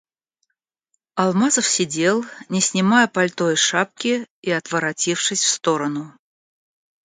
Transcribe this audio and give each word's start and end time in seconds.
Алмазов 1.13 1.67
сидел, 1.67 2.25
не 2.49 2.59
снимая 2.59 3.07
пальто 3.07 3.51
и 3.51 3.55
шапки 3.55 4.25
и 4.41 4.49
отворотившись 4.49 5.43
в 5.43 5.47
сторону... 5.47 6.17